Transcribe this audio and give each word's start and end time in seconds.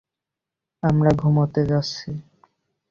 আমরা 0.83 1.11
ঘুমাতে 1.13 1.61
যাচ্ছি। 1.65 2.09